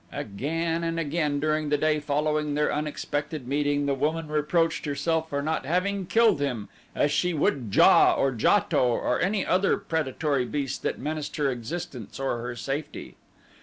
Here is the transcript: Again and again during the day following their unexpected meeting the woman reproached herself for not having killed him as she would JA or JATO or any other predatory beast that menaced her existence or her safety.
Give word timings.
Again 0.11 0.83
and 0.83 0.99
again 0.99 1.39
during 1.39 1.69
the 1.69 1.77
day 1.77 1.99
following 1.99 2.55
their 2.55 2.73
unexpected 2.73 3.47
meeting 3.47 3.85
the 3.85 3.93
woman 3.93 4.29
reproached 4.29 4.85
herself 4.85 5.29
for 5.29 5.43
not 5.43 5.63
having 5.67 6.07
killed 6.07 6.39
him 6.39 6.69
as 6.95 7.11
she 7.11 7.35
would 7.35 7.69
JA 7.71 8.15
or 8.17 8.31
JATO 8.31 8.79
or 8.83 9.19
any 9.21 9.45
other 9.45 9.77
predatory 9.77 10.45
beast 10.45 10.81
that 10.81 10.97
menaced 10.97 11.35
her 11.35 11.51
existence 11.51 12.19
or 12.19 12.39
her 12.41 12.55
safety. 12.55 13.15